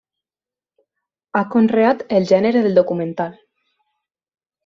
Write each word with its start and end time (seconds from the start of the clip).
Ha 1.39 1.43
conreat 1.55 2.01
el 2.19 2.25
gènere 2.33 2.65
del 2.67 2.79
documental. 2.81 3.37